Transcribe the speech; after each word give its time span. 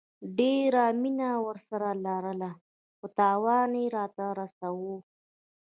ډيره 0.37 0.83
مينه 1.01 1.29
ورسره 1.45 1.89
لرله 2.05 2.51
خو 2.97 3.05
تاوان 3.19 3.69
يي 3.81 3.85
راته 3.97 4.25
رسوو 4.39 4.95